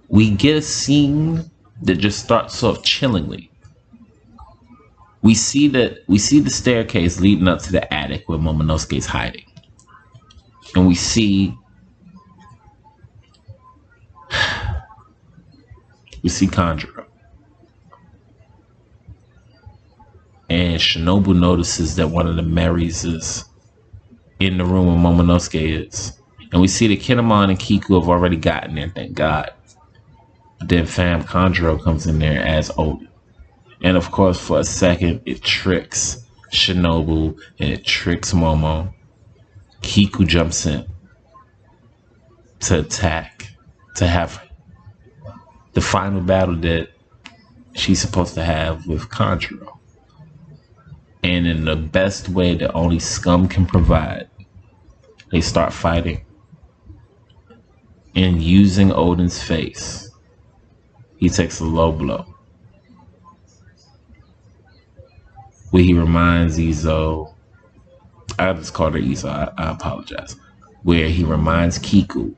We 0.08 0.32
get 0.32 0.56
a 0.56 0.62
scene 0.62 1.52
that 1.82 1.96
just 1.96 2.24
starts 2.24 2.64
off 2.64 2.82
chillingly. 2.82 3.52
We 5.22 5.36
see 5.36 5.68
that 5.70 6.00
we 6.08 6.18
see 6.18 6.40
the 6.40 6.50
staircase 6.50 7.20
leading 7.20 7.50
up 7.50 7.60
to 7.64 7.74
the 7.74 7.94
attic 7.94 8.30
where 8.30 8.40
Momonosuke 8.40 8.98
is 8.98 9.06
hiding. 9.06 9.46
And 10.76 10.88
we 10.88 10.96
see 10.96 11.58
we 16.26 16.30
see 16.30 16.48
Kanjuro. 16.48 17.06
And 20.50 20.82
Shinobu 20.82 21.40
notices 21.40 21.98
that 21.98 22.10
one 22.10 22.26
of 22.26 22.36
the 22.36 22.42
Marys 22.42 23.06
is 23.06 23.46
in 24.40 24.58
the 24.58 24.66
room 24.66 24.88
where 24.88 25.14
Momonosuke 25.14 25.86
is. 25.86 26.20
And 26.52 26.60
we 26.64 26.68
see 26.68 26.88
that 26.88 27.00
Kinemon 27.00 27.50
and 27.52 27.60
Kiku 27.60 28.00
have 28.00 28.10
already 28.10 28.38
gotten 28.38 28.74
there, 28.74 28.90
thank 28.90 29.14
God. 29.14 29.54
Then 30.62 30.88
fam 30.88 31.22
Kanjuro 31.22 31.84
comes 31.84 32.08
in 32.08 32.18
there 32.18 32.42
as 32.44 32.72
Oden. 32.72 33.08
And 33.84 33.96
of 33.96 34.10
course, 34.10 34.40
for 34.40 34.60
a 34.60 34.64
second, 34.64 35.22
it 35.28 35.44
tricks 35.44 36.26
Shinobu 36.52 37.40
and 37.60 37.70
it 37.70 37.86
tricks 37.86 38.34
Momo. 38.34 38.92
Kiku 39.84 40.26
jumps 40.26 40.66
in 40.66 40.88
to 42.62 42.80
attack, 42.80 43.48
to 43.98 44.08
have 44.08 44.45
the 45.76 45.82
final 45.82 46.22
battle 46.22 46.56
that 46.56 46.90
she's 47.74 48.00
supposed 48.00 48.34
to 48.34 48.44
have 48.44 48.88
with 48.88 49.10
Kanjuro. 49.10 49.78
And 51.22 51.46
in 51.46 51.66
the 51.66 51.76
best 51.76 52.30
way 52.30 52.56
that 52.56 52.72
only 52.74 52.98
Scum 52.98 53.48
can 53.48 53.66
provide, 53.66 54.30
they 55.32 55.42
start 55.42 55.74
fighting. 55.74 56.26
And 58.16 58.42
using 58.42 58.94
Oden's 58.94 59.44
face, 59.44 60.10
he 61.18 61.28
takes 61.28 61.60
a 61.60 61.66
low 61.66 61.92
blow. 61.92 62.26
Where 65.72 65.84
he 65.84 65.94
reminds 65.94 66.58
Izo, 66.58 67.34
I 68.40 68.54
just 68.54 68.74
called 68.74 68.94
her 68.94 69.02
Izo, 69.02 69.28
I, 69.28 69.52
I 69.62 69.72
apologize. 69.72 70.38
Where 70.84 71.10
he 71.10 71.26
reminds 71.26 71.80
Kiku, 71.80 72.34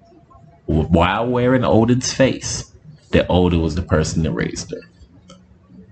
while 0.66 1.28
wearing 1.28 1.64
Oden's 1.64 2.12
face, 2.12 2.72
that 3.12 3.28
Oden 3.30 3.62
was 3.62 3.76
the 3.76 3.82
person 3.82 4.24
that 4.24 4.32
raised 4.32 4.72
her. 4.72 4.82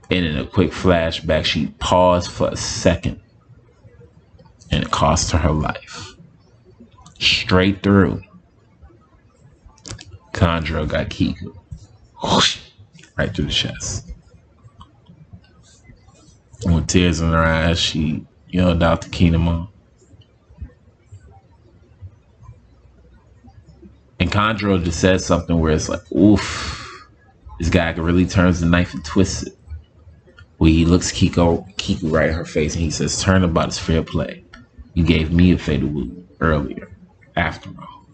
And 0.09 0.25
in 0.25 0.37
a 0.37 0.45
quick 0.45 0.71
flashback, 0.71 1.45
she 1.45 1.67
paused 1.79 2.31
for 2.31 2.49
a 2.49 2.57
second 2.57 3.21
and 4.71 4.83
it 4.83 4.91
cost 4.91 5.31
her 5.31 5.37
her 5.37 5.51
life. 5.51 6.13
Straight 7.19 7.81
through. 7.81 8.21
Kanjuro 10.33 10.87
got 10.87 11.09
Kiku. 11.09 11.53
Whoosh, 12.21 12.59
right 13.17 13.33
through 13.33 13.45
the 13.45 13.51
chest. 13.51 14.11
And 16.65 16.75
with 16.75 16.87
tears 16.87 17.21
in 17.21 17.29
her 17.31 17.43
eyes, 17.43 17.79
she 17.79 18.25
yelled 18.49 18.83
out 18.83 19.01
to 19.03 19.09
Kinemon. 19.09 19.69
And 24.19 24.31
Kanjuro 24.31 24.83
just 24.83 24.99
said 24.99 25.21
something 25.21 25.59
where 25.59 25.73
it's 25.73 25.89
like, 25.89 26.11
oof, 26.11 26.84
this 27.59 27.69
guy 27.69 27.91
really 27.91 28.25
turns 28.25 28.59
the 28.59 28.65
knife 28.65 28.93
and 28.93 29.03
twists 29.03 29.43
it. 29.43 29.57
Where 30.57 30.71
he 30.71 30.85
looks 30.85 31.11
Kiko 31.11 31.65
Kiku 31.77 32.09
right 32.09 32.29
in 32.29 32.35
her 32.35 32.45
face 32.45 32.75
and 32.75 32.83
he 32.83 32.91
says, 32.91 33.21
Turn 33.21 33.43
about 33.43 33.69
is 33.69 33.79
fair 33.79 34.03
play. 34.03 34.43
You 34.93 35.03
gave 35.03 35.31
me 35.31 35.51
a 35.51 35.57
fatal 35.57 35.89
wound 35.89 36.27
earlier, 36.39 36.97
after 37.35 37.69
all. 37.69 38.05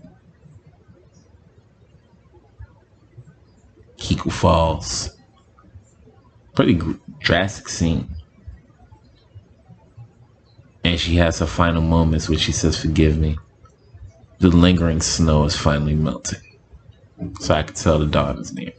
Kiku 3.97 4.31
falls. 4.31 5.15
Pretty 6.55 6.81
drastic 7.19 7.69
scene. 7.69 8.09
And 10.83 10.99
she 10.99 11.15
has 11.17 11.39
her 11.39 11.45
final 11.45 11.81
moments 11.83 12.27
where 12.27 12.39
she 12.39 12.51
says, 12.51 12.81
Forgive 12.81 13.17
me. 13.17 13.37
The 14.39 14.49
lingering 14.49 15.01
snow 15.01 15.43
is 15.43 15.55
finally 15.55 15.93
melting. 15.93 16.39
So 17.39 17.53
I 17.53 17.61
can 17.61 17.75
tell 17.75 17.99
the 17.99 18.07
dawn 18.07 18.39
is 18.39 18.51
near. 18.53 18.73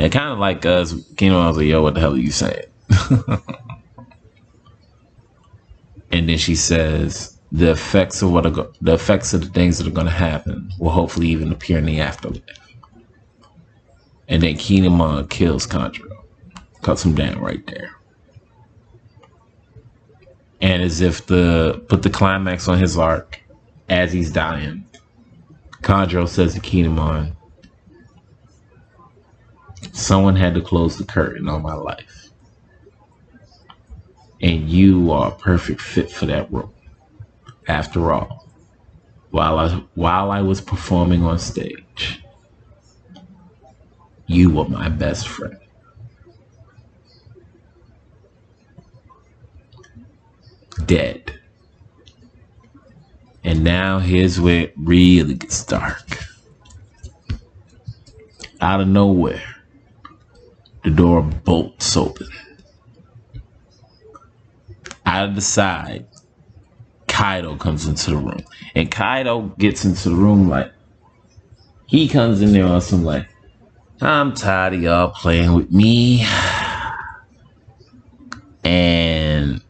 And 0.00 0.10
kind 0.10 0.32
of 0.32 0.38
like 0.38 0.64
us, 0.64 0.94
I 0.94 1.46
was 1.46 1.58
like, 1.58 1.66
yo, 1.66 1.82
what 1.82 1.92
the 1.92 2.00
hell 2.00 2.14
are 2.14 2.16
you 2.16 2.30
saying? 2.30 2.64
and 6.10 6.26
then 6.26 6.38
she 6.38 6.54
says, 6.54 7.38
the 7.52 7.72
effects 7.72 8.22
of 8.22 8.32
what 8.32 8.46
are 8.46 8.50
go- 8.50 8.72
the 8.80 8.94
effects 8.94 9.34
of 9.34 9.42
the 9.42 9.48
things 9.48 9.76
that 9.76 9.86
are 9.86 9.90
going 9.90 10.06
to 10.06 10.12
happen 10.12 10.70
will 10.78 10.88
hopefully 10.88 11.28
even 11.28 11.52
appear 11.52 11.76
in 11.76 11.84
the 11.84 12.00
afterlife. 12.00 12.40
And 14.26 14.42
then 14.42 14.54
Kinemon 14.54 15.28
kills 15.28 15.66
Kanjuro, 15.66 16.24
cuts 16.80 17.04
him 17.04 17.14
down 17.14 17.38
right 17.38 17.66
there. 17.66 17.94
And 20.62 20.82
as 20.82 21.02
if 21.02 21.26
to 21.26 21.84
put 21.88 22.00
the 22.00 22.08
climax 22.08 22.68
on 22.68 22.78
his 22.78 22.96
arc, 22.96 23.42
as 23.90 24.14
he's 24.14 24.32
dying, 24.32 24.86
Kanjuro 25.82 26.26
says 26.26 26.54
to 26.54 26.60
Kinemon, 26.60 27.34
Someone 29.92 30.36
had 30.36 30.54
to 30.54 30.60
close 30.60 30.96
the 30.96 31.04
curtain 31.04 31.48
on 31.48 31.62
my 31.62 31.74
life. 31.74 32.30
And 34.40 34.68
you 34.68 35.10
are 35.12 35.32
a 35.32 35.34
perfect 35.34 35.80
fit 35.80 36.10
for 36.10 36.26
that 36.26 36.50
role. 36.50 36.72
After 37.68 38.12
all, 38.12 38.48
while 39.30 39.58
I 39.58 39.68
while 39.94 40.30
I 40.30 40.40
was 40.40 40.60
performing 40.60 41.22
on 41.24 41.38
stage, 41.38 42.22
you 44.26 44.50
were 44.50 44.68
my 44.68 44.88
best 44.88 45.28
friend. 45.28 45.58
Dead. 50.86 51.38
And 53.44 53.62
now 53.62 53.98
here's 53.98 54.40
where 54.40 54.62
it 54.62 54.74
really 54.76 55.34
gets 55.34 55.64
dark. 55.64 56.18
Out 58.60 58.80
of 58.80 58.88
nowhere, 58.88 59.42
the 60.82 60.90
door 60.90 61.22
bolts 61.22 61.96
open. 61.96 62.28
Out 65.06 65.28
of 65.30 65.34
the 65.34 65.40
side, 65.40 66.06
Kaido 67.08 67.56
comes 67.56 67.86
into 67.86 68.10
the 68.10 68.16
room. 68.16 68.40
And 68.74 68.90
Kaido 68.90 69.42
gets 69.58 69.84
into 69.84 70.10
the 70.10 70.14
room 70.14 70.48
like, 70.48 70.72
he 71.86 72.08
comes 72.08 72.40
in 72.40 72.52
there 72.52 72.66
on 72.66 72.80
some 72.80 73.04
like, 73.04 73.28
I'm 74.00 74.34
tired 74.34 74.74
of 74.74 74.82
y'all 74.82 75.10
playing 75.10 75.52
with 75.52 75.70
me. 75.70 76.24
And 78.64 79.60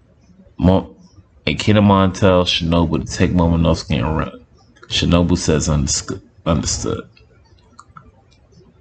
Mo- 0.58 0.96
and 1.46 1.58
Kinemon 1.58 2.14
tells 2.14 2.50
Shinobu 2.50 3.06
to 3.06 3.12
take 3.12 3.30
Momonosuke 3.30 3.96
and 3.98 4.16
run. 4.16 4.44
Shinobu 4.88 5.38
says 5.38 5.68
understood. 5.68 6.22
understood. 6.44 7.08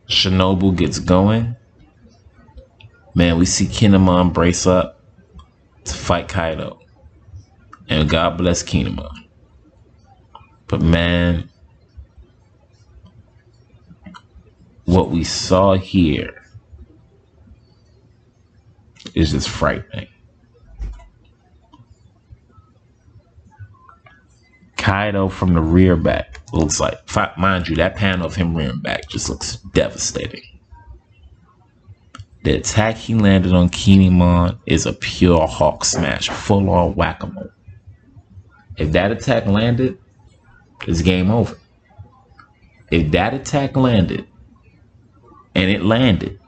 Shinobu 0.07 0.75
gets 0.75 0.99
going 0.99 1.55
Man, 3.19 3.37
we 3.37 3.45
see 3.45 3.65
Kinemon 3.65 4.31
brace 4.31 4.65
up 4.65 5.03
to 5.83 5.93
fight 5.93 6.29
Kaido. 6.29 6.79
And 7.89 8.09
God 8.09 8.37
bless 8.37 8.63
Kinemon. 8.63 9.11
But 10.67 10.81
man, 10.81 11.49
what 14.85 15.11
we 15.11 15.25
saw 15.25 15.75
here 15.75 16.33
is 19.13 19.31
just 19.31 19.49
frightening. 19.49 20.07
Kaido 24.77 25.27
from 25.27 25.55
the 25.55 25.61
rear 25.61 25.97
back 25.97 26.39
looks 26.53 26.79
like, 26.79 26.95
mind 27.37 27.67
you, 27.67 27.75
that 27.75 27.97
panel 27.97 28.25
of 28.25 28.35
him 28.37 28.55
rearing 28.55 28.79
back 28.79 29.09
just 29.09 29.29
looks 29.29 29.57
devastating. 29.73 30.58
The 32.43 32.55
attack 32.55 32.95
he 32.95 33.15
landed 33.15 33.53
on 33.53 33.69
Kinemon 33.69 34.57
is 34.65 34.85
a 34.85 34.93
pure 34.93 35.45
hawk 35.45 35.83
smash, 35.83 36.29
full 36.29 36.69
on 36.69 36.95
whack 36.95 37.23
a 37.23 37.27
mole. 37.27 37.51
If 38.77 38.93
that 38.93 39.11
attack 39.11 39.45
landed, 39.45 39.97
it's 40.87 41.01
game 41.01 41.31
over. 41.31 41.59
If 42.91 43.11
that 43.11 43.33
attack 43.33 43.75
landed, 43.75 44.25
and 45.53 45.69
it 45.69 45.83
landed, 45.83 46.39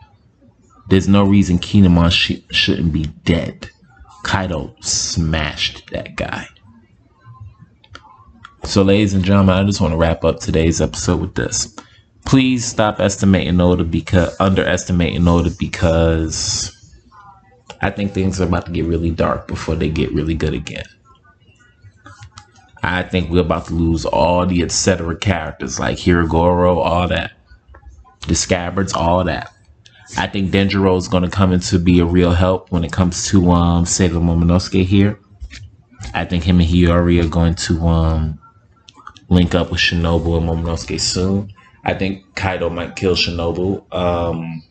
there's 0.88 1.08
no 1.08 1.24
reason 1.26 1.60
Kinemon 1.60 2.12
sh- 2.12 2.42
shouldn't 2.56 2.94
be 2.94 3.06
dead. 3.26 3.70
Kaido 4.24 4.76
smashed 4.82 5.90
that 5.92 6.16
guy. 6.16 6.48
So, 8.64 8.84
ladies 8.84 9.14
and 9.14 9.24
gentlemen, 9.24 9.56
I 9.56 9.64
just 9.64 9.82
want 9.82 9.94
to 9.94 9.98
wrap 9.98 10.24
up 10.24 10.40
today's 10.40 10.80
episode 10.80 11.20
with 11.20 11.36
this. 11.36 11.76
Please 12.32 12.64
stop 12.64 13.02
estimating 13.02 13.60
Oda 13.60 13.84
because 13.84 14.34
underestimating 14.40 15.28
Oda 15.28 15.50
because 15.60 16.72
I 17.82 17.90
think 17.90 18.14
things 18.14 18.40
are 18.40 18.46
about 18.46 18.68
to 18.68 18.72
get 18.72 18.86
really 18.86 19.12
dark 19.12 19.50
before 19.50 19.76
they 19.76 19.90
get 19.90 20.14
really 20.14 20.34
good 20.34 20.54
again. 20.54 20.86
I 22.82 23.04
think 23.04 23.30
we're 23.30 23.42
about 23.42 23.66
to 23.66 23.74
lose 23.74 24.06
all 24.06 24.46
the 24.46 24.64
etc. 24.64 25.14
characters 25.18 25.78
like 25.78 25.98
Hyogoro, 25.98 26.78
all 26.78 27.10
that. 27.10 27.34
The 28.30 28.36
scabbards, 28.36 28.94
all 28.94 29.26
that. 29.26 29.54
I 30.18 30.28
think 30.28 30.52
Denjiro 30.52 30.98
is 30.98 31.10
going 31.10 31.24
to 31.24 31.30
come 31.30 31.52
into 31.52 31.80
be 31.80 32.00
a 32.00 32.06
real 32.06 32.32
help 32.32 32.72
when 32.72 32.86
it 32.86 32.94
comes 32.94 33.28
to 33.28 33.52
um 33.52 33.86
Sailor 33.86 34.22
Momonosuke 34.22 34.86
here. 34.86 35.20
I 36.14 36.24
think 36.24 36.46
him 36.46 36.62
and 36.62 36.70
Hiyori 36.70 37.22
are 37.22 37.28
going 37.28 37.56
to 37.56 37.86
um 37.86 38.40
link 39.28 39.54
up 39.54 39.70
with 39.70 39.82
Shinobu 39.82 40.38
and 40.38 40.48
Momonosuke 40.48 40.98
soon. 40.98 41.52
I 41.84 41.94
think 41.94 42.36
Kaido 42.36 42.70
might 42.70 42.96
kill 42.96 43.16
Shinobu. 43.16 43.84
Um, 43.94 44.64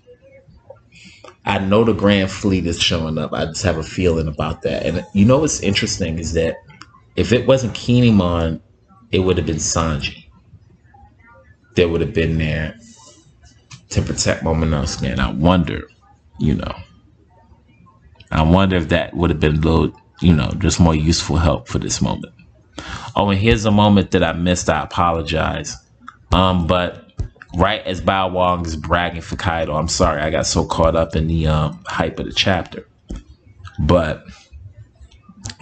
I 1.44 1.58
know 1.58 1.84
the 1.84 1.92
Grand 1.94 2.30
Fleet 2.30 2.66
is 2.66 2.80
showing 2.80 3.18
up. 3.18 3.32
I 3.32 3.46
just 3.46 3.62
have 3.64 3.78
a 3.78 3.82
feeling 3.82 4.28
about 4.28 4.62
that. 4.62 4.86
And 4.86 5.04
you 5.14 5.24
know 5.24 5.38
what's 5.38 5.60
interesting 5.60 6.18
is 6.18 6.34
that 6.34 6.56
if 7.16 7.32
it 7.32 7.46
wasn't 7.46 7.74
Kinemon, 7.74 8.60
it 9.10 9.20
would 9.20 9.36
have 9.36 9.46
been 9.46 9.56
Sanji. 9.56 10.26
That 11.76 11.88
would 11.88 12.00
have 12.00 12.14
been 12.14 12.38
there 12.38 12.78
to 13.90 14.02
protect 14.02 14.44
Momonosuke. 14.44 15.10
And 15.10 15.20
I 15.20 15.32
wonder, 15.32 15.82
you 16.38 16.54
know, 16.54 16.74
I 18.30 18.42
wonder 18.42 18.76
if 18.76 18.88
that 18.90 19.14
would 19.14 19.30
have 19.30 19.40
been 19.40 19.56
a 19.56 19.60
little, 19.60 20.00
you 20.20 20.34
know, 20.34 20.50
just 20.58 20.78
more 20.78 20.94
useful 20.94 21.36
help 21.36 21.68
for 21.68 21.78
this 21.78 22.00
moment. 22.00 22.32
Oh, 23.16 23.30
and 23.30 23.40
here's 23.40 23.64
a 23.64 23.70
moment 23.70 24.12
that 24.12 24.22
I 24.22 24.32
missed. 24.32 24.70
I 24.70 24.82
apologize. 24.82 25.76
Um, 26.32 26.66
but 26.66 27.12
right 27.56 27.82
as 27.82 28.00
Bao 28.00 28.30
Huang 28.30 28.64
is 28.64 28.76
bragging 28.76 29.20
for 29.20 29.36
Kaido, 29.36 29.74
I'm 29.74 29.88
sorry, 29.88 30.20
I 30.20 30.30
got 30.30 30.46
so 30.46 30.64
caught 30.64 30.96
up 30.96 31.16
in 31.16 31.26
the 31.26 31.46
um, 31.46 31.82
hype 31.86 32.18
of 32.18 32.26
the 32.26 32.32
chapter. 32.32 32.86
But 33.80 34.24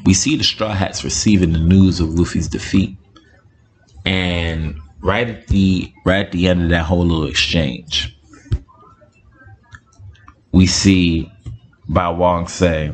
we 0.05 0.15
see 0.15 0.37
the 0.37 0.45
Straw 0.45 0.73
Hats 0.75 1.05
receiving 1.05 1.53
the 1.53 1.59
news 1.59 2.01
of 2.01 2.11
Luffy's 2.11 2.49
defeat, 2.49 2.97
and 4.05 4.79
right 5.01 5.29
at 5.29 5.47
the 5.49 5.93
right 6.05 6.27
at 6.27 6.33
the 6.33 6.49
end 6.49 6.63
of 6.65 6.69
that 6.71 6.85
whole 6.85 7.05
little 7.07 7.27
exchange, 7.27 8.19
we 10.53 10.67
see 10.67 11.31
Bao 11.89 12.17
Huang 12.17 12.49
say, 12.49 12.93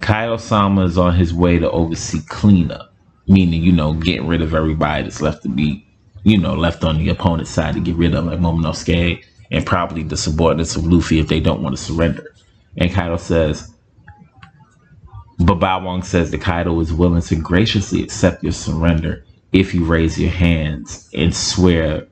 Kaido 0.00 0.36
Sama 0.36 0.84
is 0.84 0.98
on 0.98 1.14
his 1.14 1.34
way 1.34 1.58
to 1.58 1.70
oversee 1.70 2.20
cleanup, 2.28 2.87
meaning, 3.28 3.62
you 3.62 3.72
know, 3.72 3.92
getting 3.92 4.26
rid 4.26 4.42
of 4.42 4.54
everybody 4.54 5.04
that's 5.04 5.20
left 5.20 5.42
to 5.42 5.48
be, 5.48 5.86
you 6.24 6.38
know, 6.38 6.54
left 6.54 6.84
on 6.84 6.98
the 6.98 7.08
opponent's 7.10 7.50
side 7.50 7.74
to 7.74 7.80
get 7.80 7.96
rid 7.96 8.14
of, 8.14 8.24
like 8.24 8.38
Momonosuke 8.38 9.24
and 9.50 9.66
probably 9.66 10.02
the 10.02 10.16
subordinates 10.16 10.76
of 10.76 10.86
Luffy 10.86 11.18
if 11.18 11.28
they 11.28 11.40
don't 11.40 11.62
want 11.62 11.76
to 11.76 11.82
surrender. 11.82 12.34
And 12.76 12.92
Kaido 12.92 13.16
says, 13.16 13.72
but 15.38 15.60
Wow 15.60 16.00
says 16.00 16.30
that 16.30 16.40
Kaido 16.40 16.78
is 16.80 16.92
willing 16.92 17.22
to 17.22 17.36
graciously 17.36 18.02
accept 18.02 18.42
your 18.42 18.52
surrender 18.52 19.24
if 19.52 19.74
you 19.74 19.84
raise 19.84 20.18
your 20.18 20.30
hands 20.30 21.08
and 21.14 21.34
swear 21.34 22.08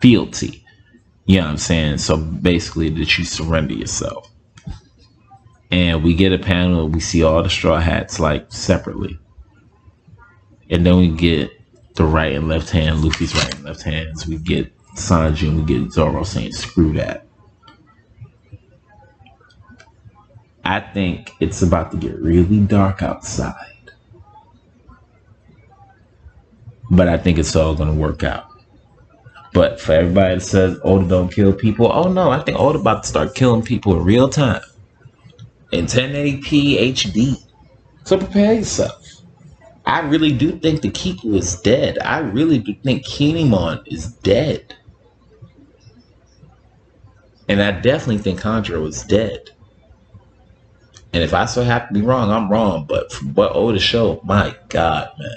fealty. 0.00 0.64
You 1.26 1.38
know 1.38 1.44
what 1.44 1.50
I'm 1.52 1.56
saying? 1.56 1.98
So 1.98 2.16
basically, 2.16 2.90
that 2.90 3.18
you 3.18 3.24
surrender 3.24 3.74
yourself 3.74 4.31
and 5.72 6.04
we 6.04 6.14
get 6.14 6.32
a 6.34 6.38
panel 6.38 6.86
we 6.86 7.00
see 7.00 7.22
all 7.24 7.42
the 7.42 7.48
straw 7.48 7.80
hats 7.80 8.20
like 8.20 8.52
separately. 8.52 9.18
And 10.70 10.86
then 10.86 10.98
we 10.98 11.08
get 11.08 11.50
the 11.94 12.04
right 12.04 12.34
and 12.34 12.46
left 12.46 12.70
hand 12.70 13.02
luffy's 13.02 13.34
right 13.34 13.54
and 13.54 13.64
left 13.64 13.82
hands. 13.82 14.26
We 14.26 14.36
get 14.36 14.70
sanji 14.94 15.48
and 15.48 15.60
we 15.60 15.64
get 15.64 15.90
zoro 15.90 16.22
saying 16.24 16.52
screw 16.52 16.92
that. 16.92 17.26
I 20.64 20.78
think 20.78 21.32
it's 21.40 21.62
about 21.62 21.90
to 21.92 21.96
get 21.96 22.16
really 22.18 22.60
dark 22.60 23.02
outside. 23.02 23.56
But 26.90 27.08
i 27.08 27.16
think 27.16 27.38
it's 27.38 27.56
all 27.56 27.74
going 27.74 27.88
to 27.88 27.98
work 27.98 28.22
out. 28.22 28.46
But 29.54 29.80
for 29.80 29.92
everybody 29.92 30.34
that 30.34 30.40
says 30.42 30.78
oda 30.84 31.08
don't 31.08 31.32
kill 31.32 31.54
people 31.54 31.90
oh 31.90 32.12
no 32.12 32.30
i 32.30 32.40
think 32.42 32.58
oda 32.58 32.78
about 32.78 33.04
to 33.04 33.08
start 33.08 33.34
killing 33.34 33.62
people 33.62 33.96
in 33.96 34.04
real 34.04 34.28
time 34.28 34.60
in 35.72 35.86
1080p 35.86 36.92
HD. 36.92 37.42
So 38.04 38.18
prepare 38.18 38.54
yourself. 38.54 39.22
I 39.84 40.00
really 40.00 40.32
do 40.32 40.52
think 40.58 40.82
the 40.82 40.90
Kiku 40.90 41.34
is 41.34 41.60
dead. 41.60 41.98
I 41.98 42.18
really 42.18 42.58
do 42.58 42.74
think 42.74 43.04
Kinemon 43.04 43.82
is 43.86 44.12
dead. 44.12 44.76
And 47.48 47.60
I 47.60 47.72
definitely 47.72 48.18
think 48.18 48.40
Kanjuro 48.40 48.86
is 48.86 49.02
dead. 49.02 49.50
And 51.12 51.22
if 51.22 51.34
I 51.34 51.44
so 51.46 51.62
happen 51.62 51.94
to 51.94 52.00
be 52.00 52.06
wrong, 52.06 52.30
I'm 52.30 52.50
wrong. 52.50 52.86
But 52.86 53.12
from 53.12 53.34
what 53.34 53.54
Oda 53.54 53.80
showed, 53.80 54.24
my 54.24 54.56
God, 54.68 55.10
man. 55.18 55.36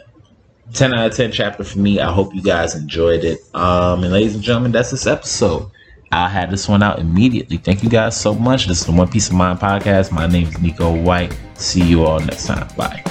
10 0.74 0.94
out 0.96 1.12
of 1.12 1.16
10 1.16 1.32
chapter 1.32 1.64
for 1.64 1.80
me. 1.80 2.00
I 2.00 2.12
hope 2.12 2.34
you 2.34 2.42
guys 2.42 2.76
enjoyed 2.76 3.24
it. 3.24 3.40
Um, 3.54 4.04
and 4.04 4.12
ladies 4.12 4.36
and 4.36 4.44
gentlemen, 4.44 4.72
that's 4.72 4.92
this 4.92 5.08
episode. 5.08 5.70
I'll 6.12 6.30
have 6.30 6.52
this 6.52 6.68
one 6.70 6.82
out 6.84 7.00
immediately. 7.00 7.58
Thank 7.58 7.84
you 7.84 7.90
guys 7.90 8.20
so 8.20 8.34
much. 8.34 8.68
This 8.68 8.82
is 8.82 8.86
the 8.86 8.92
One 8.92 9.08
Piece 9.10 9.28
of 9.30 9.36
Mind 9.36 9.60
podcast. 9.60 10.12
My 10.12 10.28
name 10.28 10.48
is 10.48 10.60
Nico 10.60 10.94
White. 10.94 11.38
See 11.56 11.84
you 11.84 12.06
all 12.06 12.20
next 12.20 12.48
time. 12.48 12.68
Bye. 12.78 13.04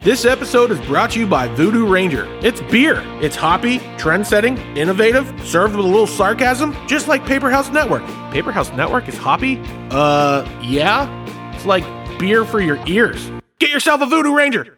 This 0.00 0.26
episode 0.26 0.70
is 0.70 0.78
brought 0.82 1.12
to 1.12 1.20
you 1.20 1.26
by 1.26 1.48
Voodoo 1.48 1.86
Ranger. 1.86 2.26
It's 2.42 2.60
beer. 2.60 3.02
It's 3.22 3.36
hoppy, 3.36 3.78
trend 3.96 4.26
setting, 4.26 4.58
innovative, 4.76 5.26
served 5.46 5.76
with 5.76 5.86
a 5.86 5.88
little 5.88 6.06
sarcasm, 6.06 6.76
just 6.86 7.08
like 7.08 7.24
Paper 7.24 7.48
House 7.50 7.70
Network. 7.70 8.04
Paper 8.30 8.52
House 8.52 8.70
Network 8.72 9.08
is 9.08 9.16
hoppy? 9.16 9.58
Uh, 9.90 10.46
yeah? 10.62 11.23
Like 11.64 11.84
beer 12.18 12.44
for 12.44 12.60
your 12.60 12.78
ears. 12.86 13.30
Get 13.58 13.70
yourself 13.70 14.00
a 14.00 14.06
Voodoo 14.06 14.34
Ranger. 14.34 14.76